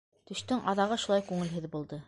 Төштөң 0.29 0.63
аҙағы 0.73 0.99
шулай 1.05 1.27
күңелһеҙ 1.31 1.73
булды. 1.77 1.99